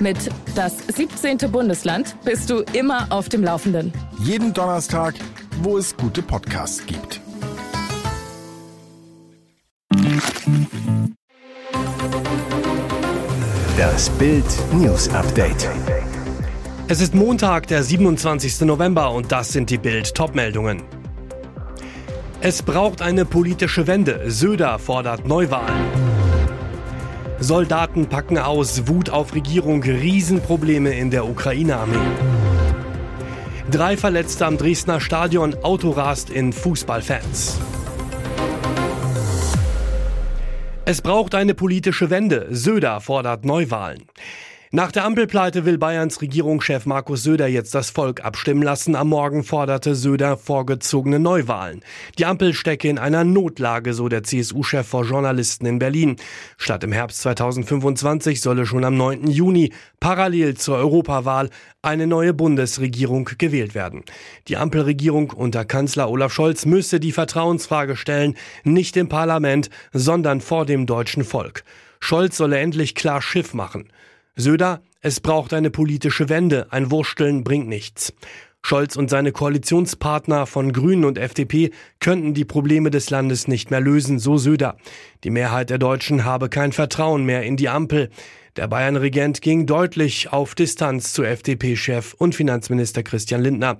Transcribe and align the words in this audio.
Mit 0.00 0.30
das 0.54 0.78
17. 0.88 1.36
Bundesland 1.52 2.16
bist 2.24 2.48
du 2.48 2.64
immer 2.72 3.06
auf 3.10 3.28
dem 3.28 3.44
Laufenden. 3.44 3.92
Jeden 4.18 4.54
Donnerstag, 4.54 5.14
wo 5.62 5.76
es 5.76 5.94
gute 5.94 6.22
Podcasts 6.22 6.84
gibt. 6.86 7.20
Das 13.76 14.08
Bild 14.10 14.44
News 14.72 15.08
Update. 15.10 15.68
Es 16.88 17.02
ist 17.02 17.14
Montag, 17.14 17.66
der 17.66 17.82
27. 17.82 18.62
November 18.62 19.12
und 19.12 19.30
das 19.30 19.52
sind 19.52 19.68
die 19.68 19.78
Bild 19.78 20.14
Topmeldungen. 20.14 20.82
Es 22.40 22.62
braucht 22.62 23.02
eine 23.02 23.26
politische 23.26 23.86
Wende. 23.86 24.30
Söder 24.30 24.78
fordert 24.78 25.26
Neuwahlen. 25.26 26.09
Soldaten 27.42 28.06
packen 28.06 28.36
aus, 28.36 28.86
Wut 28.86 29.08
auf 29.08 29.34
Regierung, 29.34 29.82
Riesenprobleme 29.82 30.92
in 30.92 31.10
der 31.10 31.26
Ukraine-Armee. 31.26 31.96
Drei 33.70 33.96
Verletzte 33.96 34.44
am 34.44 34.58
Dresdner 34.58 35.00
Stadion, 35.00 35.54
Autorast 35.62 36.28
in 36.28 36.52
Fußballfans. 36.52 37.58
Es 40.84 41.00
braucht 41.00 41.34
eine 41.34 41.54
politische 41.54 42.10
Wende. 42.10 42.48
Söder 42.50 43.00
fordert 43.00 43.46
Neuwahlen. 43.46 44.02
Nach 44.72 44.92
der 44.92 45.04
Ampelpleite 45.04 45.64
will 45.64 45.78
Bayerns 45.78 46.22
Regierungschef 46.22 46.86
Markus 46.86 47.24
Söder 47.24 47.48
jetzt 47.48 47.74
das 47.74 47.90
Volk 47.90 48.24
abstimmen 48.24 48.62
lassen. 48.62 48.94
Am 48.94 49.08
Morgen 49.08 49.42
forderte 49.42 49.96
Söder 49.96 50.36
vorgezogene 50.36 51.18
Neuwahlen. 51.18 51.82
Die 52.18 52.24
Ampel 52.24 52.54
stecke 52.54 52.88
in 52.88 52.96
einer 52.96 53.24
Notlage, 53.24 53.94
so 53.94 54.08
der 54.08 54.22
CSU-Chef 54.22 54.86
vor 54.86 55.02
Journalisten 55.04 55.66
in 55.66 55.80
Berlin. 55.80 56.18
Statt 56.56 56.84
im 56.84 56.92
Herbst 56.92 57.20
2025 57.22 58.40
solle 58.40 58.64
schon 58.64 58.84
am 58.84 58.96
9. 58.96 59.26
Juni 59.26 59.72
parallel 59.98 60.56
zur 60.56 60.76
Europawahl 60.76 61.50
eine 61.82 62.06
neue 62.06 62.32
Bundesregierung 62.32 63.28
gewählt 63.38 63.74
werden. 63.74 64.04
Die 64.46 64.56
Ampelregierung 64.56 65.30
unter 65.30 65.64
Kanzler 65.64 66.08
Olaf 66.08 66.32
Scholz 66.32 66.64
müsse 66.64 67.00
die 67.00 67.10
Vertrauensfrage 67.10 67.96
stellen, 67.96 68.36
nicht 68.62 68.96
im 68.96 69.08
Parlament, 69.08 69.68
sondern 69.92 70.40
vor 70.40 70.64
dem 70.64 70.86
deutschen 70.86 71.24
Volk. 71.24 71.64
Scholz 71.98 72.36
solle 72.36 72.60
endlich 72.60 72.94
klar 72.94 73.20
Schiff 73.20 73.52
machen. 73.52 73.88
Söder, 74.40 74.82
es 75.00 75.20
braucht 75.20 75.54
eine 75.54 75.70
politische 75.70 76.28
Wende, 76.28 76.66
ein 76.70 76.90
Wursteln 76.90 77.44
bringt 77.44 77.68
nichts. 77.68 78.12
Scholz 78.62 78.96
und 78.96 79.08
seine 79.08 79.32
Koalitionspartner 79.32 80.46
von 80.46 80.72
Grünen 80.72 81.04
und 81.04 81.18
FDP 81.18 81.70
könnten 81.98 82.34
die 82.34 82.44
Probleme 82.44 82.90
des 82.90 83.08
Landes 83.10 83.48
nicht 83.48 83.70
mehr 83.70 83.80
lösen, 83.80 84.18
so 84.18 84.36
Söder. 84.36 84.76
Die 85.24 85.30
Mehrheit 85.30 85.70
der 85.70 85.78
Deutschen 85.78 86.24
habe 86.24 86.48
kein 86.48 86.72
Vertrauen 86.72 87.24
mehr 87.24 87.42
in 87.42 87.56
die 87.56 87.68
Ampel. 87.68 88.10
Der 88.56 88.68
Bayern-Regent 88.68 89.40
ging 89.40 89.66
deutlich 89.66 90.32
auf 90.32 90.54
Distanz 90.54 91.12
zu 91.12 91.22
FDP-Chef 91.22 92.14
und 92.14 92.34
Finanzminister 92.34 93.02
Christian 93.02 93.40
Lindner. 93.40 93.78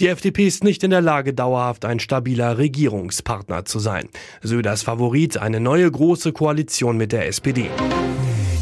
Die 0.00 0.08
FDP 0.08 0.46
ist 0.46 0.64
nicht 0.64 0.82
in 0.82 0.90
der 0.90 1.00
Lage, 1.00 1.32
dauerhaft 1.32 1.84
ein 1.84 2.00
stabiler 2.00 2.58
Regierungspartner 2.58 3.64
zu 3.64 3.78
sein. 3.78 4.08
Söders 4.42 4.82
Favorit 4.82 5.38
eine 5.38 5.60
neue 5.60 5.90
große 5.90 6.32
Koalition 6.32 6.96
mit 6.96 7.12
der 7.12 7.26
SPD. 7.28 7.70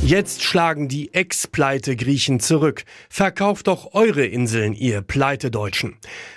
Jetzt 0.07 0.43
schlagen 0.43 0.87
die 0.87 1.15
Ex-Pleite-Griechen 1.15 2.39
zurück. 2.39 2.85
Verkauft 3.09 3.69
doch 3.69 3.95
eure 3.95 4.27
Inseln, 4.27 4.75
ihr 4.75 5.01
Pleite-Deutschen. 5.01 5.97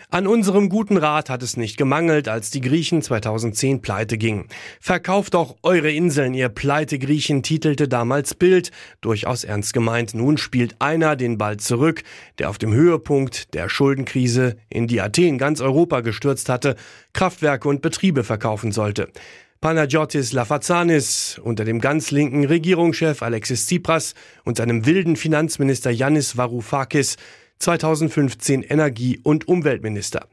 An 0.10 0.26
unserem 0.26 0.70
guten 0.70 0.96
Rat 0.96 1.30
hat 1.30 1.44
es 1.44 1.58
nicht 1.58 1.76
gemangelt, 1.76 2.30
als 2.30 2.50
die 2.50 2.62
Griechen 2.62 3.02
2010 3.02 3.82
pleite 3.82 4.18
gingen. 4.18 4.48
Verkauft 4.80 5.34
doch 5.34 5.58
eure 5.64 5.92
Inseln, 5.92 6.34
ihr 6.34 6.48
Pleite-Griechen, 6.48 7.44
titelte 7.44 7.90
damals 7.90 8.36
Bild. 8.36 8.72
Durchaus 9.02 9.44
ernst 9.44 9.74
gemeint. 9.74 10.14
Nun 10.14 10.38
spielt 10.38 10.78
einer 10.80 11.18
den 11.18 11.38
Ball 11.38 11.58
zurück, 11.58 12.04
der 12.40 12.50
auf 12.50 12.60
dem 12.60 12.72
Höhepunkt 12.74 13.54
der 13.54 13.68
Schuldenkrise, 13.68 14.56
in 14.70 14.88
die 14.88 15.02
Athen 15.02 15.38
ganz 15.38 15.60
Europa 15.60 16.00
gestürzt 16.00 16.48
hatte, 16.48 16.78
Kraftwerke 17.12 17.68
und 17.68 17.82
Betriebe 17.82 18.24
verkaufen 18.24 18.72
sollte. 18.72 19.10
Panagiotis 19.60 20.34
Lafazanis 20.34 21.42
unter 21.44 21.66
dem 21.66 21.82
ganz 21.82 22.12
linken 22.12 22.46
Regierungschef 22.46 23.24
Alexis 23.24 23.66
Tsipras 23.66 24.14
und 24.44 24.58
seinem 24.58 24.86
wilden 24.86 25.16
Finanzminister 25.16 25.90
Yannis 25.90 26.38
Varoufakis 26.38 27.18
2015 27.58 28.62
Energie- 28.62 29.20
und 29.24 29.48
Umweltminister. 29.48 30.28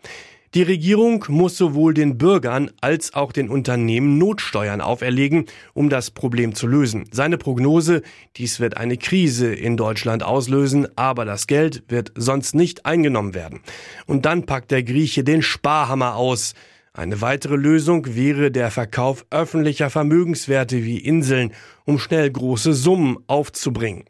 Die 0.53 0.63
Regierung 0.63 1.25
muss 1.29 1.57
sowohl 1.57 1.95
den 1.95 2.17
Bürgern 2.17 2.71
als 2.81 3.15
auch 3.15 3.33
den 3.33 3.49
Unternehmen 3.49 4.19
Notsteuern 4.19 4.81
auferlegen, 4.81 5.47
um 5.73 5.89
das 5.89 6.13
Problem 6.13 6.55
zu 6.55 6.69
lösen. 6.69 7.07
Seine 7.11 7.39
Prognose, 7.39 8.03
dies 8.37 8.61
wird 8.61 8.77
eine 8.77 8.97
Krise 8.97 9.53
in 9.53 9.77
Deutschland 9.77 10.23
auslösen, 10.23 10.87
aber 10.97 11.25
das 11.25 11.49
Geld 11.49 11.83
wird 11.89 12.13
sonst 12.15 12.55
nicht 12.55 12.87
eingenommen 12.87 13.35
werden. 13.35 13.63
Und 14.07 14.27
dann 14.27 14.47
packt 14.47 14.71
der 14.71 14.85
Grieche 14.85 15.25
den 15.25 15.43
Sparhammer 15.43 16.15
aus. 16.15 16.55
Eine 16.97 17.21
weitere 17.21 17.57
Lösung 17.57 18.15
wäre 18.15 18.53
der 18.53 18.71
Verkauf 18.71 19.27
öffentlicher 19.31 19.91
Vermögenswerte 19.91 20.85
wie 20.85 20.99
Inseln, 20.99 21.53
um 21.85 21.99
schnell 21.99 22.31
große 22.31 22.73
Summen 22.73 23.19
aufzubringen. 23.27 24.05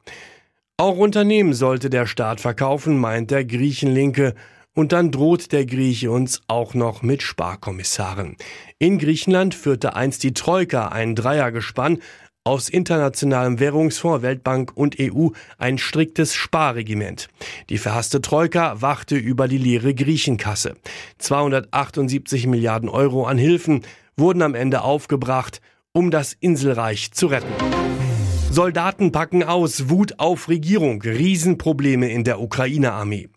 Auch 0.77 0.99
Unternehmen 0.99 1.55
sollte 1.55 1.89
der 1.89 2.07
Staat 2.07 2.43
verkaufen, 2.43 2.99
meint 2.99 3.31
der 3.31 3.47
Griechenlinke, 3.47 4.35
und 4.75 4.93
dann 4.93 5.11
droht 5.11 5.53
der 5.53 5.65
Grieche 5.65 6.11
uns 6.11 6.43
auch 6.47 6.75
noch 6.75 7.01
mit 7.01 7.23
Sparkommissaren. 7.23 8.37
In 8.79 8.99
Griechenland 8.99 9.55
führte 9.55 9.97
einst 9.97 10.23
die 10.23 10.35
Troika 10.35 10.89
ein 10.89 11.15
Dreiergespann, 11.15 12.01
aus 12.45 12.69
Internationalem 12.69 13.59
Währungsfonds, 13.59 14.23
Weltbank 14.23 14.73
und 14.77 14.97
EU 15.01 15.29
ein 15.57 15.79
striktes 15.79 16.35
Sparregiment. 16.35 17.29
Die 17.71 17.79
verhasste 17.79 18.21
Troika 18.21 18.83
wachte 18.83 19.17
über 19.17 19.49
die 19.49 19.57
leere 19.57 19.95
Griechenkasse. 19.95 20.77
278 21.19 22.47
Milliarden 22.47 22.91
Euro 22.91 23.25
an 23.25 23.39
Hilfen 23.39 23.81
wurden 24.19 24.43
am 24.43 24.55
Ende 24.55 24.83
aufgebracht, 24.83 25.63
um 25.93 26.11
das 26.11 26.35
Inselreich 26.35 27.13
zu 27.13 27.29
retten. 27.29 27.53
Soldaten 28.51 29.11
packen 29.11 29.43
aus, 29.43 29.89
Wut 29.89 30.21
auf 30.21 30.49
Regierung, 30.49 31.03
Riesenprobleme 31.03 32.11
in 32.11 32.25
der 32.25 32.41
Ukraine-Armee. 32.41 33.29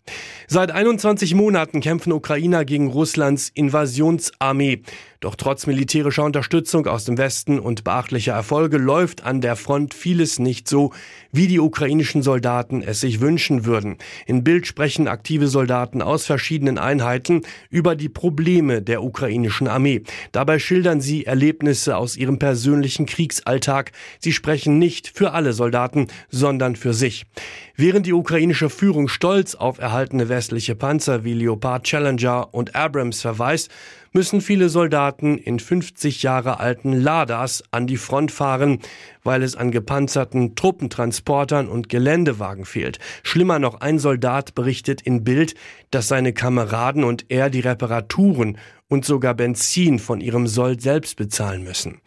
Seit 0.50 0.70
21 0.70 1.34
Monaten 1.34 1.82
kämpfen 1.82 2.10
Ukrainer 2.10 2.64
gegen 2.64 2.88
Russlands 2.88 3.50
Invasionsarmee. 3.52 4.80
Doch 5.20 5.34
trotz 5.34 5.66
militärischer 5.66 6.22
Unterstützung 6.22 6.86
aus 6.86 7.04
dem 7.04 7.18
Westen 7.18 7.58
und 7.58 7.82
beachtlicher 7.82 8.34
Erfolge 8.34 8.78
läuft 8.78 9.24
an 9.24 9.40
der 9.40 9.56
Front 9.56 9.92
vieles 9.92 10.38
nicht 10.38 10.68
so, 10.68 10.92
wie 11.32 11.48
die 11.48 11.58
ukrainischen 11.58 12.22
Soldaten 12.22 12.82
es 12.82 13.00
sich 13.00 13.20
wünschen 13.20 13.66
würden. 13.66 13.96
In 14.26 14.44
Bild 14.44 14.68
sprechen 14.68 15.08
aktive 15.08 15.48
Soldaten 15.48 16.02
aus 16.02 16.24
verschiedenen 16.24 16.78
Einheiten 16.78 17.42
über 17.68 17.96
die 17.96 18.08
Probleme 18.08 18.80
der 18.80 19.02
ukrainischen 19.02 19.66
Armee. 19.66 20.02
Dabei 20.30 20.60
schildern 20.60 21.00
sie 21.00 21.26
Erlebnisse 21.26 21.96
aus 21.96 22.16
ihrem 22.16 22.38
persönlichen 22.38 23.04
Kriegsalltag. 23.04 23.90
Sie 24.20 24.32
sprechen 24.32 24.78
nicht 24.78 25.08
für 25.08 25.32
alle 25.32 25.52
Soldaten, 25.52 26.06
sondern 26.30 26.76
für 26.76 26.94
sich. 26.94 27.26
Während 27.74 28.06
die 28.06 28.12
ukrainische 28.12 28.70
Führung 28.70 29.08
stolz 29.08 29.56
auf 29.56 29.78
erhaltene 29.78 30.28
westliche 30.38 30.76
Panzer 30.76 31.24
wie 31.24 31.34
Leopard 31.34 31.82
Challenger 31.82 32.54
und 32.54 32.76
Abrams 32.76 33.22
verweist, 33.22 33.72
müssen 34.12 34.40
viele 34.40 34.68
Soldaten 34.68 35.36
in 35.36 35.58
50 35.58 36.22
Jahre 36.22 36.60
alten 36.60 36.92
Ladas 36.92 37.64
an 37.72 37.88
die 37.88 37.96
Front 37.96 38.30
fahren, 38.30 38.78
weil 39.24 39.42
es 39.42 39.56
an 39.56 39.72
gepanzerten 39.72 40.54
Truppentransportern 40.54 41.66
und 41.66 41.88
Geländewagen 41.88 42.66
fehlt. 42.66 43.00
Schlimmer 43.24 43.58
noch, 43.58 43.80
ein 43.80 43.98
Soldat 43.98 44.54
berichtet 44.54 45.02
in 45.02 45.24
Bild, 45.24 45.56
dass 45.90 46.06
seine 46.06 46.32
Kameraden 46.32 47.02
und 47.02 47.24
er 47.30 47.50
die 47.50 47.58
Reparaturen 47.58 48.58
und 48.86 49.04
sogar 49.04 49.34
Benzin 49.34 49.98
von 49.98 50.20
ihrem 50.20 50.46
Sold 50.46 50.82
selbst 50.82 51.16
bezahlen 51.16 51.64
müssen. 51.64 52.00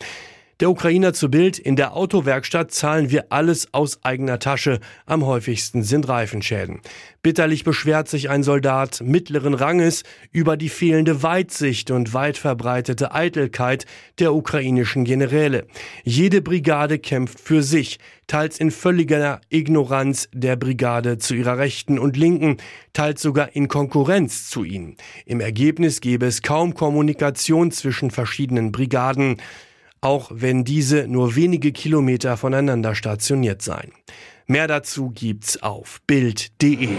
Der 0.61 0.69
Ukrainer 0.69 1.11
zu 1.11 1.31
Bild, 1.31 1.57
in 1.57 1.75
der 1.75 1.95
Autowerkstatt 1.95 2.71
zahlen 2.71 3.09
wir 3.09 3.31
alles 3.31 3.73
aus 3.73 4.05
eigener 4.05 4.37
Tasche. 4.37 4.79
Am 5.07 5.25
häufigsten 5.25 5.81
sind 5.81 6.07
Reifenschäden. 6.07 6.81
Bitterlich 7.23 7.63
beschwert 7.63 8.07
sich 8.07 8.29
ein 8.29 8.43
Soldat 8.43 9.01
mittleren 9.03 9.55
Ranges 9.55 10.03
über 10.31 10.57
die 10.57 10.69
fehlende 10.69 11.23
Weitsicht 11.23 11.89
und 11.89 12.13
weit 12.13 12.37
verbreitete 12.37 13.11
Eitelkeit 13.11 13.87
der 14.19 14.35
ukrainischen 14.35 15.03
Generäle. 15.03 15.65
Jede 16.03 16.43
Brigade 16.43 16.99
kämpft 16.99 17.39
für 17.39 17.63
sich, 17.63 17.97
teils 18.27 18.59
in 18.59 18.69
völliger 18.69 19.41
Ignoranz 19.49 20.29
der 20.31 20.57
Brigade 20.57 21.17
zu 21.17 21.33
ihrer 21.33 21.57
Rechten 21.57 21.97
und 21.97 22.17
Linken, 22.17 22.57
teils 22.93 23.23
sogar 23.23 23.55
in 23.55 23.67
Konkurrenz 23.67 24.47
zu 24.47 24.63
ihnen. 24.63 24.95
Im 25.25 25.39
Ergebnis 25.39 26.01
gäbe 26.01 26.27
es 26.27 26.43
kaum 26.43 26.75
Kommunikation 26.75 27.71
zwischen 27.71 28.11
verschiedenen 28.11 28.71
Brigaden 28.71 29.37
auch 30.01 30.31
wenn 30.33 30.63
diese 30.63 31.07
nur 31.07 31.35
wenige 31.35 31.71
Kilometer 31.71 32.35
voneinander 32.35 32.95
stationiert 32.95 33.61
seien. 33.61 33.91
Mehr 34.47 34.67
dazu 34.67 35.11
gibt's 35.11 35.61
auf 35.61 36.01
Bild.de. 36.07 36.89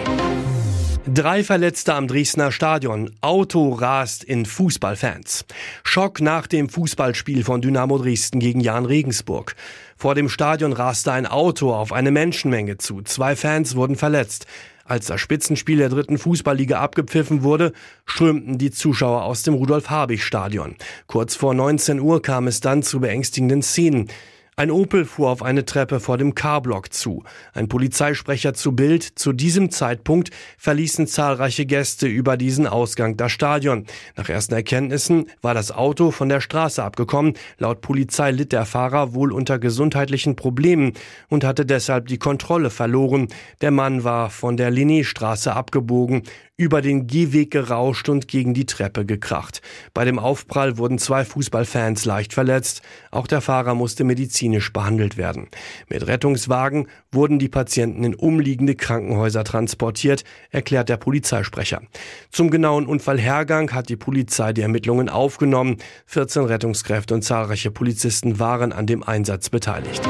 Drei 1.05 1.43
Verletzte 1.43 1.95
am 1.95 2.07
Dresdner 2.07 2.53
Stadion. 2.53 3.11
Auto 3.21 3.71
rast 3.73 4.23
in 4.23 4.47
Fußballfans. 4.47 5.45
Schock 5.83 6.21
nach 6.21 6.47
dem 6.47 6.69
Fußballspiel 6.69 7.43
von 7.43 7.61
Dynamo 7.61 7.99
Dresden 7.99 8.39
gegen 8.39 8.61
Jan 8.61 8.87
Regensburg. 8.87 9.57
Vor 9.97 10.15
dem 10.15 10.29
Stadion 10.29 10.73
raste 10.73 11.11
ein 11.11 11.27
Auto 11.27 11.75
auf 11.75 11.93
eine 11.93 12.13
Menschenmenge 12.13 12.79
zu. 12.79 13.03
Zwei 13.03 13.35
Fans 13.35 13.75
wurden 13.75 13.97
verletzt. 13.97 14.47
Als 14.85 15.07
das 15.07 15.21
Spitzenspiel 15.21 15.79
der 15.79 15.89
dritten 15.89 16.19
Fußballliga 16.19 16.81
abgepfiffen 16.81 17.43
wurde, 17.43 17.73
strömten 18.05 18.59
die 18.59 18.71
Zuschauer 18.71 19.25
aus 19.25 19.43
dem 19.43 19.55
Rudolf-Habich-Stadion. 19.55 20.77
Kurz 21.07 21.37
vor 21.37 21.55
19 21.55 22.01
Uhr 22.01 22.21
kam 22.23 22.47
es 22.47 22.61
dann 22.61 22.83
zu 22.83 23.01
beängstigenden 23.01 23.63
Szenen. 23.63 24.09
Ein 24.55 24.71
Opel 24.71 25.07
fuhr 25.07 25.31
auf 25.31 25.43
eine 25.43 25.65
Treppe 25.65 25.99
vor 25.99 26.19
dem 26.19 26.35
K-Block 26.35 26.93
zu. 26.93 27.25
Ein 27.55 27.69
Polizeisprecher 27.69 28.53
zu 28.53 28.73
Bild. 28.73 29.03
Zu 29.03 29.33
diesem 29.33 29.71
Zeitpunkt 29.71 30.29
verließen 30.59 31.07
zahlreiche 31.07 31.65
Gäste 31.65 32.07
über 32.07 32.37
diesen 32.37 32.67
Ausgang 32.67 33.17
das 33.17 33.33
Stadion. 33.33 33.87
Nach 34.15 34.29
ersten 34.29 34.53
Erkenntnissen 34.53 35.31
war 35.41 35.55
das 35.55 35.73
Auto 35.73 36.11
von 36.11 36.29
der 36.29 36.43
Straße 36.43 36.85
abgekommen. 36.85 37.33
Laut 37.57 37.81
Polizei 37.81 38.31
litt 38.31 38.53
der 38.53 38.67
Fahrer 38.67 39.15
wohl 39.15 39.33
unter 39.33 39.59
gesundheitlichen 39.59 40.37
Problemen 40.37 40.93
und 41.31 41.45
hatte 41.45 41.65
deshalb 41.65 42.09
die 42.09 42.19
Kontrolle 42.19 42.69
verloren. 42.69 43.29
Der 43.63 43.71
Mann 43.71 44.05
war 44.05 44.29
von 44.29 44.59
der 44.59 44.71
Linné-Straße 44.71 45.51
abgebogen 45.55 46.25
über 46.63 46.81
den 46.81 47.09
Gehweg 47.09 47.51
gerauscht 47.51 48.09
und 48.09 48.29
gegen 48.29 48.55
die 48.55 48.67
Treppe 48.67 49.05
gekracht. 49.05 49.63
Bei 49.95 50.05
dem 50.05 50.21
Aufprall 50.21 50.79
wurden 50.79 50.99
zwei 50.99 51.25
Fußballfans 51.25 52.05
leicht 52.05 52.33
verletzt. 52.33 52.83
Auch 53.11 53.27
der 53.27 53.41
Fahrer 53.41 53.75
musste 53.75 54.05
medizinisch 54.05 54.73
behandelt 54.73 55.17
werden. 55.17 55.49
Mit 55.89 56.07
Rettungswagen 56.07 56.87
wurden 57.11 57.41
die 57.41 57.49
Patienten 57.49 58.05
in 58.05 58.15
umliegende 58.15 58.77
Krankenhäuser 58.77 59.43
transportiert, 59.43 60.23
erklärt 60.51 60.89
der 60.89 60.99
Polizeisprecher. 60.99 61.83
Zum 62.31 62.51
genauen 62.51 62.87
Unfallhergang 62.87 63.73
hat 63.73 63.89
die 63.89 63.97
Polizei 63.97 64.53
die 64.53 64.63
Ermittlungen 64.63 65.09
aufgenommen. 65.09 65.79
14 66.07 66.45
Rettungskräfte 66.45 67.13
und 67.13 67.23
zahlreiche 67.23 67.73
Polizisten 67.73 68.39
waren 68.39 68.73
an 68.73 68.87
dem 68.87 69.03
Einsatz 69.03 69.51
beteiligt. 69.51 70.01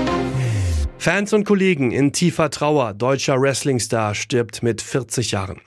Fans 1.02 1.32
und 1.32 1.42
Kollegen 1.42 1.90
in 1.90 2.12
tiefer 2.12 2.48
Trauer. 2.48 2.94
Deutscher 2.94 3.42
Wrestlingstar 3.42 4.14
stirbt 4.14 4.62
mit 4.62 4.80
40 4.80 5.32
Jahren. 5.32 5.60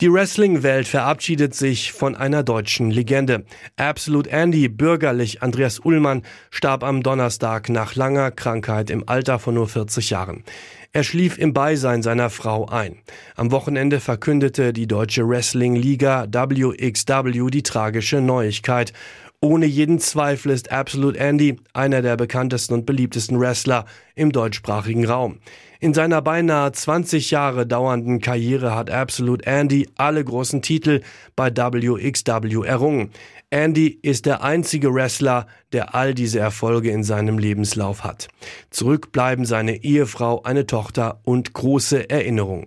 Die 0.00 0.12
Wrestling-Welt 0.12 0.86
verabschiedet 0.86 1.56
sich 1.56 1.90
von 1.90 2.14
einer 2.14 2.44
deutschen 2.44 2.92
Legende. 2.92 3.44
Absolute 3.76 4.30
Andy, 4.30 4.68
bürgerlich 4.68 5.42
Andreas 5.42 5.80
Ullmann, 5.80 6.22
starb 6.50 6.84
am 6.84 7.02
Donnerstag 7.02 7.68
nach 7.68 7.96
langer 7.96 8.30
Krankheit 8.30 8.90
im 8.90 9.08
Alter 9.08 9.40
von 9.40 9.54
nur 9.54 9.66
40 9.66 10.10
Jahren. 10.10 10.44
Er 10.92 11.02
schlief 11.02 11.36
im 11.36 11.52
Beisein 11.52 12.04
seiner 12.04 12.30
Frau 12.30 12.66
ein. 12.66 12.98
Am 13.34 13.50
Wochenende 13.50 13.98
verkündete 13.98 14.72
die 14.72 14.86
deutsche 14.86 15.28
Wrestling-Liga 15.28 16.28
WXW 16.30 17.50
die 17.50 17.64
tragische 17.64 18.20
Neuigkeit. 18.20 18.92
Ohne 19.42 19.64
jeden 19.64 20.00
Zweifel 20.00 20.52
ist 20.52 20.70
Absolute 20.70 21.18
Andy 21.18 21.56
einer 21.72 22.02
der 22.02 22.18
bekanntesten 22.18 22.74
und 22.74 22.84
beliebtesten 22.84 23.40
Wrestler 23.40 23.86
im 24.14 24.32
deutschsprachigen 24.32 25.06
Raum. 25.06 25.38
In 25.80 25.94
seiner 25.94 26.20
beinahe 26.20 26.72
20 26.72 27.30
Jahre 27.30 27.66
dauernden 27.66 28.20
Karriere 28.20 28.74
hat 28.74 28.90
Absolute 28.90 29.46
Andy 29.46 29.88
alle 29.96 30.22
großen 30.22 30.60
Titel 30.60 31.00
bei 31.36 31.50
WXW 31.50 32.66
errungen. 32.66 33.12
Andy 33.48 33.98
ist 34.02 34.26
der 34.26 34.44
einzige 34.44 34.92
Wrestler, 34.92 35.46
der 35.72 35.94
all 35.94 36.12
diese 36.12 36.38
Erfolge 36.38 36.90
in 36.90 37.02
seinem 37.02 37.38
Lebenslauf 37.38 38.04
hat. 38.04 38.28
Zurück 38.68 39.10
bleiben 39.10 39.46
seine 39.46 39.82
Ehefrau, 39.82 40.42
eine 40.42 40.66
Tochter 40.66 41.18
und 41.24 41.54
große 41.54 42.10
Erinnerungen. 42.10 42.66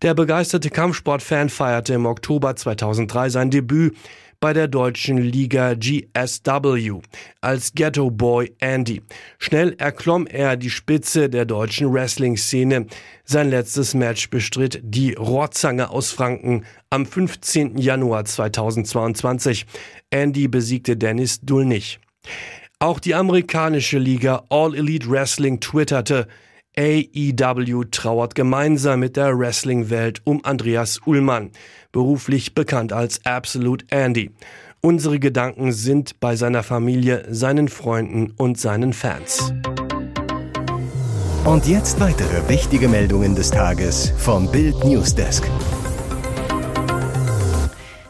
Der 0.00 0.14
begeisterte 0.14 0.70
Kampfsportfan 0.70 1.50
feierte 1.50 1.92
im 1.92 2.06
Oktober 2.06 2.56
2003 2.56 3.28
sein 3.28 3.50
Debüt 3.50 3.94
bei 4.40 4.52
der 4.52 4.68
deutschen 4.68 5.18
Liga 5.18 5.74
GSW 5.74 7.00
als 7.40 7.72
Ghetto 7.72 8.10
Boy 8.10 8.52
Andy. 8.60 9.02
Schnell 9.38 9.74
erklomm 9.78 10.26
er 10.26 10.56
die 10.56 10.70
Spitze 10.70 11.28
der 11.28 11.44
deutschen 11.44 11.92
Wrestling-Szene. 11.92 12.86
Sein 13.24 13.50
letztes 13.50 13.94
Match 13.94 14.30
bestritt 14.30 14.80
die 14.82 15.14
Rohrzange 15.14 15.90
aus 15.90 16.12
Franken 16.12 16.64
am 16.90 17.04
15. 17.04 17.78
Januar 17.78 18.24
2022. 18.24 19.66
Andy 20.10 20.48
besiegte 20.48 20.96
Dennis 20.96 21.40
Dulnich. 21.40 21.98
Auch 22.78 23.00
die 23.00 23.14
amerikanische 23.14 23.98
Liga 23.98 24.44
All 24.50 24.76
Elite 24.76 25.10
Wrestling 25.10 25.58
twitterte, 25.58 26.28
AEW 26.78 27.86
trauert 27.90 28.36
gemeinsam 28.36 29.00
mit 29.00 29.16
der 29.16 29.36
Wrestling-Welt 29.36 30.20
um 30.22 30.44
Andreas 30.44 31.00
Ullmann, 31.04 31.50
beruflich 31.90 32.54
bekannt 32.54 32.92
als 32.92 33.26
Absolute 33.26 33.84
Andy. 33.90 34.30
Unsere 34.80 35.18
Gedanken 35.18 35.72
sind 35.72 36.20
bei 36.20 36.36
seiner 36.36 36.62
Familie, 36.62 37.26
seinen 37.30 37.66
Freunden 37.66 38.30
und 38.36 38.60
seinen 38.60 38.92
Fans. 38.92 39.52
Und 41.44 41.66
jetzt 41.66 41.98
weitere 41.98 42.48
wichtige 42.48 42.86
Meldungen 42.86 43.34
des 43.34 43.50
Tages 43.50 44.12
vom 44.16 44.48
Bild 44.48 44.84
Newsdesk. 44.84 45.50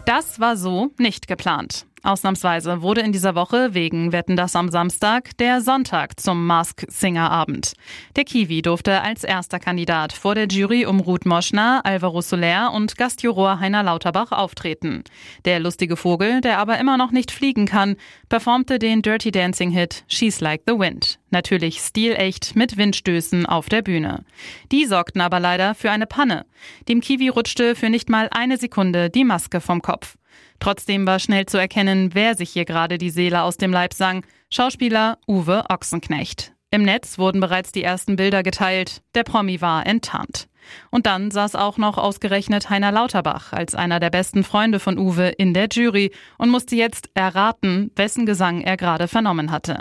Das 0.05 0.41
war 0.41 0.59
so 0.59 0.91
nicht 0.99 1.27
geplant. 1.27 1.88
Ausnahmsweise 2.03 2.83
wurde 2.83 3.01
in 3.01 3.13
dieser 3.13 3.35
Woche 3.35 3.75
wegen 3.75 4.13
Wetten 4.13 4.37
das 4.37 4.55
am 4.55 4.69
Samstag 4.69 5.37
der 5.39 5.61
Sonntag 5.61 6.21
zum 6.21 6.47
Mask 6.47 6.85
Singer 6.89 7.31
Abend. 7.31 7.73
Der 8.17 8.25
Kiwi 8.25 8.63
durfte 8.63 9.03
als 9.03 9.25
erster 9.25 9.59
Kandidat 9.59 10.13
vor 10.13 10.35
der 10.35 10.47
Jury 10.47 10.87
um 10.87 11.01
Ruth 11.01 11.27
Moschner, 11.27 11.81
Alvaro 11.85 12.21
Soler 12.21 12.73
und 12.73 12.97
Gastjuror 12.97 13.59
Heiner 13.59 13.83
Lauterbach 13.83 14.33
auftreten. 14.33 15.03
Der 15.45 15.59
lustige 15.59 15.97
Vogel, 15.97 16.41
der 16.41 16.59
aber 16.59 16.79
immer 16.79 16.97
noch 16.97 17.11
nicht 17.11 17.31
fliegen 17.31 17.67
kann, 17.67 17.97
performte 18.29 18.79
den 18.79 19.03
Dirty 19.03 19.31
Dancing 19.31 19.71
Hit 19.71 20.05
She's 20.07 20.41
Like 20.41 20.63
the 20.67 20.79
Wind. 20.79 21.19
Natürlich 21.31 21.81
stilecht 21.81 22.55
mit 22.55 22.77
Windstößen 22.77 23.45
auf 23.47 23.69
der 23.69 23.83
Bühne. 23.83 24.25
Die 24.73 24.87
sorgten 24.87 25.21
aber 25.21 25.41
leider 25.41 25.75
für 25.75 25.91
eine 25.91 26.07
Panne. 26.07 26.47
Dem 26.89 27.01
Kiwi 27.01 27.29
rutschte 27.29 27.75
für 27.75 27.91
nicht 27.91 28.09
mal 28.09 28.29
eine 28.31 28.57
Sekunde 28.57 29.11
die 29.11 29.25
Maske 29.25 29.61
vom 29.61 29.83
Kopf. 29.83 30.18
Trotzdem 30.61 31.07
war 31.07 31.19
schnell 31.19 31.47
zu 31.47 31.59
erkennen, 31.59 32.11
wer 32.15 32.35
sich 32.35 32.51
hier 32.51 32.65
gerade 32.65 32.99
die 32.99 33.11
Seele 33.11 33.43
aus 33.43 33.57
dem 33.57 33.73
Leib 33.73 33.95
sang. 33.95 34.25
Schauspieler 34.51 35.19
Uwe 35.27 35.65
Ochsenknecht. 35.69 36.53
Im 36.71 36.83
Netz 36.83 37.19
wurden 37.19 37.41
bereits 37.41 37.73
die 37.73 37.83
ersten 37.83 38.17
Bilder 38.17 38.43
geteilt. 38.43 39.03
Der 39.15 39.25
Promi 39.25 39.61
war 39.61 39.87
enttarnt. 39.87 40.49
Und 40.91 41.07
dann 41.07 41.31
saß 41.31 41.55
auch 41.55 41.79
noch 41.79 41.97
ausgerechnet 41.97 42.69
Heiner 42.69 42.93
Lauterbach 42.93 43.55
als 43.55 43.75
einer 43.75 44.01
der 44.01 44.11
besten 44.11 44.45
Freunde 44.45 44.81
von 44.81 44.99
Uwe 44.99 45.29
in 45.29 45.55
der 45.55 45.69
Jury 45.71 46.13
und 46.37 46.51
musste 46.51 46.77
jetzt 46.77 47.09
erraten, 47.15 47.91
wessen 47.97 48.27
Gesang 48.27 48.61
er 48.61 48.77
gerade 48.77 49.09
vernommen 49.09 49.51
hatte. 49.51 49.79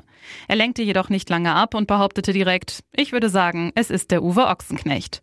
Er 0.48 0.56
lenkte 0.56 0.82
jedoch 0.82 1.10
nicht 1.10 1.30
lange 1.30 1.54
ab 1.54 1.74
und 1.74 1.88
behauptete 1.88 2.32
direkt, 2.32 2.84
ich 2.96 3.12
würde 3.12 3.30
sagen, 3.30 3.74
es 3.76 3.90
ist 3.90 4.12
der 4.12 4.24
Uwe 4.24 4.48
Ochsenknecht. 4.48 5.22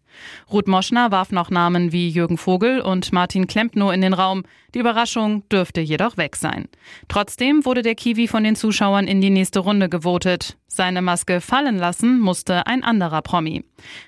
Ruth 0.51 0.69
Moschner 0.69 1.11
warf 1.11 1.33
noch 1.33 1.51
Namen 1.51 1.93
wie 1.93 2.09
Jürgen 2.09 2.39
Vogel 2.39 2.81
und 2.81 3.13
Martin 3.13 3.47
Klempno 3.47 3.91
in 3.91 4.01
den 4.01 4.15
Raum. 4.15 4.45
Die 4.75 4.81
Überraschung 4.81 5.49
dürfte 5.49 5.81
jedoch 5.81 6.17
weg 6.17 6.37
sein. 6.37 6.69
Trotzdem 7.09 7.65
wurde 7.65 7.83
der 7.83 7.95
Kiwi 7.95 8.29
von 8.29 8.45
den 8.45 8.57
Zuschauern 8.57 9.07
in 9.07 9.21
die 9.21 9.31
nächste 9.31 9.61
Runde 9.61 9.89
gewotet. 9.89 10.57
Seine 10.67 11.03
Maske 11.03 11.41
fallen 11.41 11.79
lassen 11.79 12.19
musste 12.19 12.67
ein 12.67 12.83
anderer 12.83 13.23
Promi. 13.23 13.65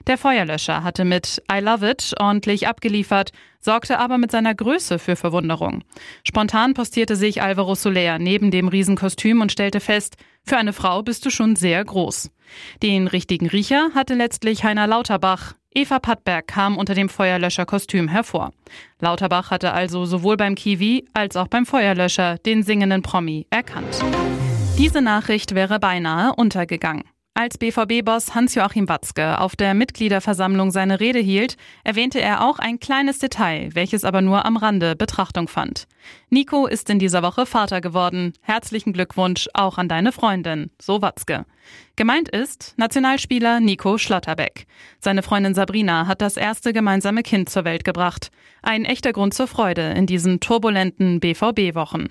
Der 0.08 0.18
Feuerlöscher 0.18 0.82
hatte 0.82 1.04
mit 1.04 1.40
I 1.50 1.60
Love 1.60 1.90
It 1.90 2.14
ordentlich 2.18 2.66
abgeliefert, 2.66 3.30
sorgte 3.60 3.98
aber 4.00 4.18
mit 4.18 4.32
seiner 4.32 4.54
Größe 4.54 4.98
für 4.98 5.14
Verwunderung. 5.14 5.84
Spontan 6.24 6.74
postierte 6.74 7.14
sich 7.14 7.40
Alvaro 7.40 7.76
Soler 7.76 8.18
neben 8.18 8.50
dem 8.50 8.66
Riesenkostüm 8.68 9.40
und 9.40 9.52
stellte 9.52 9.80
fest, 9.80 10.16
für 10.44 10.56
eine 10.56 10.72
Frau 10.72 11.02
bist 11.02 11.24
du 11.24 11.30
schon 11.30 11.56
sehr 11.56 11.84
groß. 11.84 12.30
Den 12.82 13.06
richtigen 13.06 13.48
Riecher 13.48 13.90
hatte 13.94 14.14
letztlich 14.14 14.64
Heiner 14.64 14.86
Lauterbach. 14.86 15.54
Eva 15.74 15.98
Pattberg 15.98 16.46
kam 16.46 16.78
unter 16.78 16.94
dem 16.94 17.08
Feuerlöscherkostüm 17.08 18.08
hervor. 18.08 18.52
Lauterbach 19.00 19.50
hatte 19.50 19.72
also 19.72 20.06
sowohl 20.06 20.36
beim 20.36 20.54
Kiwi 20.54 21.04
als 21.12 21.36
auch 21.36 21.48
beim 21.48 21.66
Feuerlöscher 21.66 22.38
den 22.38 22.62
singenden 22.62 23.02
Promi 23.02 23.46
erkannt. 23.50 24.02
Diese 24.78 25.02
Nachricht 25.02 25.54
wäre 25.54 25.78
beinahe 25.78 26.34
untergegangen. 26.34 27.04
Als 27.38 27.58
BVB-Boss 27.58 28.34
Hans-Joachim 28.34 28.88
Watzke 28.88 29.38
auf 29.38 29.56
der 29.56 29.74
Mitgliederversammlung 29.74 30.70
seine 30.70 31.00
Rede 31.00 31.18
hielt, 31.18 31.58
erwähnte 31.84 32.18
er 32.18 32.42
auch 32.42 32.58
ein 32.58 32.80
kleines 32.80 33.18
Detail, 33.18 33.68
welches 33.74 34.04
aber 34.04 34.22
nur 34.22 34.46
am 34.46 34.56
Rande 34.56 34.96
Betrachtung 34.96 35.46
fand. 35.46 35.86
Nico 36.28 36.66
ist 36.66 36.90
in 36.90 36.98
dieser 36.98 37.22
Woche 37.22 37.46
Vater 37.46 37.80
geworden. 37.80 38.32
Herzlichen 38.40 38.92
Glückwunsch 38.92 39.48
auch 39.54 39.78
an 39.78 39.88
deine 39.88 40.10
Freundin, 40.10 40.70
so 40.80 41.00
Watzke. 41.00 41.46
Gemeint 41.94 42.28
ist 42.28 42.74
Nationalspieler 42.76 43.60
Nico 43.60 43.96
Schlotterbeck. 43.96 44.66
Seine 44.98 45.22
Freundin 45.22 45.54
Sabrina 45.54 46.06
hat 46.06 46.20
das 46.20 46.36
erste 46.36 46.72
gemeinsame 46.72 47.22
Kind 47.22 47.48
zur 47.48 47.64
Welt 47.64 47.84
gebracht. 47.84 48.30
Ein 48.62 48.84
echter 48.84 49.12
Grund 49.12 49.34
zur 49.34 49.46
Freude 49.46 49.92
in 49.92 50.06
diesen 50.06 50.40
turbulenten 50.40 51.20
BVB-Wochen. 51.20 52.10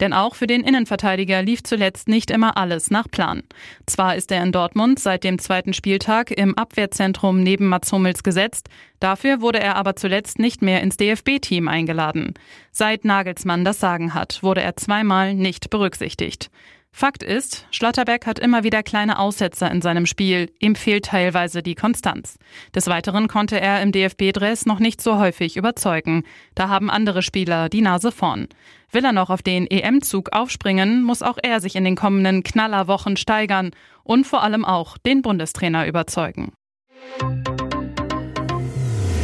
Denn 0.00 0.12
auch 0.12 0.34
für 0.34 0.46
den 0.46 0.62
Innenverteidiger 0.62 1.42
lief 1.42 1.62
zuletzt 1.62 2.08
nicht 2.08 2.30
immer 2.30 2.56
alles 2.56 2.90
nach 2.90 3.08
Plan. 3.08 3.42
Zwar 3.86 4.16
ist 4.16 4.32
er 4.32 4.42
in 4.42 4.52
Dortmund 4.52 4.98
seit 4.98 5.22
dem 5.22 5.38
zweiten 5.38 5.74
Spieltag 5.74 6.30
im 6.30 6.56
Abwehrzentrum 6.56 7.42
neben 7.42 7.68
Mats 7.68 7.92
Hummels 7.92 8.22
gesetzt, 8.22 8.68
dafür 8.98 9.40
wurde 9.40 9.60
er 9.60 9.76
aber 9.76 9.94
zuletzt 9.94 10.38
nicht 10.38 10.62
mehr 10.62 10.82
ins 10.82 10.96
DFB-Team 10.96 11.68
eingeladen. 11.68 12.34
Seit 12.72 13.04
Nagelsmann 13.04 13.49
das 13.64 13.80
Sagen 13.80 14.14
hat, 14.14 14.42
wurde 14.42 14.62
er 14.62 14.76
zweimal 14.76 15.34
nicht 15.34 15.70
berücksichtigt. 15.70 16.50
Fakt 16.92 17.22
ist, 17.22 17.66
Schlotterbeck 17.70 18.26
hat 18.26 18.38
immer 18.38 18.64
wieder 18.64 18.82
kleine 18.82 19.18
Aussetzer 19.18 19.70
in 19.70 19.80
seinem 19.80 20.06
Spiel, 20.06 20.52
ihm 20.58 20.74
fehlt 20.74 21.06
teilweise 21.06 21.62
die 21.62 21.74
Konstanz. 21.74 22.36
Des 22.74 22.88
Weiteren 22.88 23.28
konnte 23.28 23.60
er 23.60 23.80
im 23.80 23.92
DFB-Dress 23.92 24.66
noch 24.66 24.80
nicht 24.80 25.00
so 25.00 25.18
häufig 25.18 25.56
überzeugen. 25.56 26.24
Da 26.54 26.68
haben 26.68 26.90
andere 26.90 27.22
Spieler 27.22 27.68
die 27.68 27.80
Nase 27.80 28.10
vorn. 28.10 28.48
Will 28.90 29.04
er 29.04 29.12
noch 29.12 29.30
auf 29.30 29.42
den 29.42 29.66
EM-Zug 29.68 30.32
aufspringen, 30.32 31.04
muss 31.04 31.22
auch 31.22 31.38
er 31.42 31.60
sich 31.60 31.76
in 31.76 31.84
den 31.84 31.96
kommenden 31.96 32.42
Knallerwochen 32.42 33.16
steigern 33.16 33.70
und 34.02 34.26
vor 34.26 34.42
allem 34.42 34.64
auch 34.64 34.98
den 34.98 35.22
Bundestrainer 35.22 35.86
überzeugen. 35.86 36.52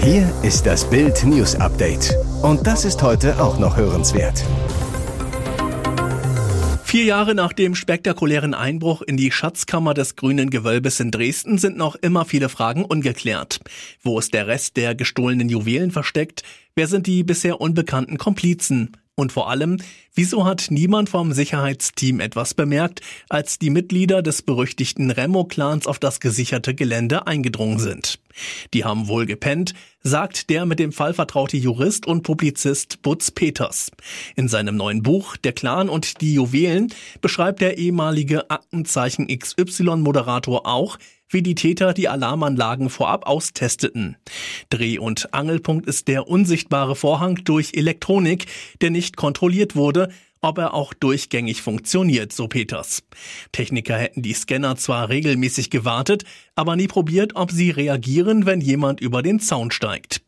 Hier 0.06 0.32
ist 0.44 0.66
das 0.66 0.88
Bild 0.88 1.24
News 1.24 1.56
Update. 1.56 2.16
Und 2.40 2.64
das 2.64 2.84
ist 2.84 3.02
heute 3.02 3.42
auch 3.42 3.58
noch 3.58 3.76
hörenswert. 3.76 4.40
Vier 6.84 7.02
Jahre 7.02 7.34
nach 7.34 7.52
dem 7.52 7.74
spektakulären 7.74 8.54
Einbruch 8.54 9.02
in 9.02 9.16
die 9.16 9.32
Schatzkammer 9.32 9.94
des 9.94 10.14
Grünen 10.14 10.50
Gewölbes 10.50 11.00
in 11.00 11.10
Dresden 11.10 11.58
sind 11.58 11.76
noch 11.76 11.96
immer 11.96 12.24
viele 12.24 12.48
Fragen 12.48 12.84
ungeklärt. 12.84 13.58
Wo 14.00 14.16
ist 14.20 14.32
der 14.32 14.46
Rest 14.46 14.76
der 14.76 14.94
gestohlenen 14.94 15.48
Juwelen 15.48 15.90
versteckt? 15.90 16.44
Wer 16.76 16.86
sind 16.86 17.08
die 17.08 17.24
bisher 17.24 17.60
unbekannten 17.60 18.16
Komplizen? 18.16 18.92
Und 19.18 19.32
vor 19.32 19.48
allem, 19.48 19.78
wieso 20.14 20.44
hat 20.44 20.66
niemand 20.68 21.08
vom 21.08 21.32
Sicherheitsteam 21.32 22.20
etwas 22.20 22.52
bemerkt, 22.52 23.00
als 23.30 23.58
die 23.58 23.70
Mitglieder 23.70 24.20
des 24.20 24.42
berüchtigten 24.42 25.10
Remo-Clans 25.10 25.86
auf 25.86 25.98
das 25.98 26.20
gesicherte 26.20 26.74
Gelände 26.74 27.26
eingedrungen 27.26 27.78
sind? 27.78 28.20
Die 28.74 28.84
haben 28.84 29.08
wohl 29.08 29.24
gepennt, 29.24 29.72
sagt 30.02 30.50
der 30.50 30.66
mit 30.66 30.78
dem 30.78 30.92
Fall 30.92 31.14
vertraute 31.14 31.56
Jurist 31.56 32.06
und 32.06 32.24
Publizist 32.24 33.00
Butz 33.00 33.30
Peters. 33.30 33.90
In 34.34 34.48
seinem 34.48 34.76
neuen 34.76 35.02
Buch 35.02 35.38
Der 35.38 35.54
Clan 35.54 35.88
und 35.88 36.20
die 36.20 36.34
Juwelen 36.34 36.92
beschreibt 37.22 37.62
der 37.62 37.78
ehemalige 37.78 38.50
Aktenzeichen 38.50 39.28
XY-Moderator 39.28 40.66
auch, 40.66 40.98
wie 41.28 41.42
die 41.42 41.54
Täter 41.54 41.92
die 41.92 42.08
Alarmanlagen 42.08 42.90
vorab 42.90 43.26
austesteten. 43.26 44.16
Dreh- 44.70 44.98
und 44.98 45.32
Angelpunkt 45.34 45.86
ist 45.86 46.08
der 46.08 46.28
unsichtbare 46.28 46.96
Vorhang 46.96 47.36
durch 47.44 47.72
Elektronik, 47.74 48.46
der 48.80 48.90
nicht 48.90 49.16
kontrolliert 49.16 49.76
wurde, 49.76 50.10
ob 50.46 50.58
er 50.58 50.74
auch 50.74 50.94
durchgängig 50.94 51.60
funktioniert, 51.60 52.32
so 52.32 52.46
Peters. 52.46 53.02
Techniker 53.50 53.98
hätten 53.98 54.22
die 54.22 54.32
Scanner 54.32 54.76
zwar 54.76 55.08
regelmäßig 55.08 55.70
gewartet, 55.70 56.22
aber 56.54 56.76
nie 56.76 56.86
probiert, 56.86 57.34
ob 57.34 57.50
sie 57.50 57.70
reagieren, 57.70 58.46
wenn 58.46 58.60
jemand 58.60 59.00
über 59.00 59.22
den 59.22 59.40
Zaun 59.40 59.72
steigt. 59.72 60.22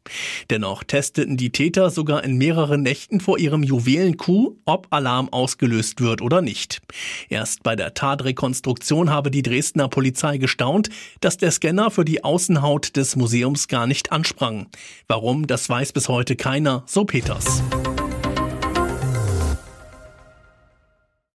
Dennoch 0.50 0.82
testeten 0.82 1.37
die 1.37 1.50
Täter 1.50 1.90
sogar 1.90 2.25
in 2.25 2.37
mehreren 2.37 2.82
Nächten 2.82 3.20
vor 3.20 3.38
ihrem 3.38 3.62
Juwelenkuh, 3.62 4.56
ob 4.64 4.88
Alarm 4.90 5.28
ausgelöst 5.28 6.00
wird 6.00 6.20
oder 6.20 6.42
nicht. 6.42 6.80
Erst 7.28 7.62
bei 7.62 7.76
der 7.76 7.94
Tatrekonstruktion 7.94 9.10
habe 9.10 9.30
die 9.30 9.42
Dresdner 9.42 9.88
Polizei 9.88 10.38
gestaunt, 10.38 10.88
dass 11.20 11.37
der 11.37 11.52
Scanner 11.52 11.92
für 11.92 12.04
die 12.04 12.25
Außenhaut 12.25 12.96
des 12.96 13.14
Museums 13.14 13.68
gar 13.68 13.87
nicht 13.87 14.10
ansprang. 14.10 14.66
Warum, 15.06 15.46
das 15.46 15.68
weiß 15.68 15.92
bis 15.92 16.08
heute 16.08 16.34
keiner, 16.34 16.82
so 16.87 17.04
Peters. 17.04 17.62